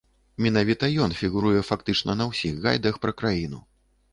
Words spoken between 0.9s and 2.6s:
ён фігуруе фактычна на ўсіх